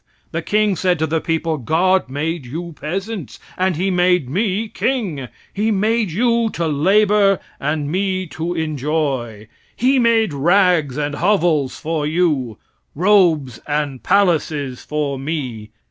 The 0.31 0.41
king 0.41 0.75
said 0.75 0.97
to 0.97 1.05
the 1.05 1.21
people: 1.21 1.59
"God 1.59 2.09
made 2.09 2.43
you 2.47 2.73
peasants, 2.73 3.39
and 3.55 3.75
He 3.75 3.91
made 3.91 4.27
me 4.31 4.67
king; 4.67 5.27
He 5.53 5.69
made 5.69 6.09
you 6.11 6.49
to 6.53 6.67
labor, 6.67 7.37
and 7.59 7.87
me 7.91 8.25
to 8.29 8.55
enjoy; 8.55 9.47
He 9.75 9.99
made 9.99 10.33
rags 10.33 10.97
and 10.97 11.13
hovels 11.13 11.79
for 11.79 12.07
you, 12.07 12.57
robes 12.95 13.61
and 13.67 14.01
palaces 14.01 14.83
for 14.83 15.19
me. 15.19 15.69